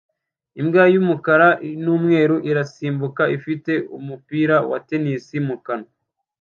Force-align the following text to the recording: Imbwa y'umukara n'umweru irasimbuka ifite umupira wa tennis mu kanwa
Imbwa 0.61 0.83
y'umukara 0.93 1.47
n'umweru 1.83 2.35
irasimbuka 2.49 3.23
ifite 3.37 3.71
umupira 3.97 4.55
wa 4.69 4.79
tennis 4.87 5.23
mu 5.47 5.55
kanwa 5.65 5.89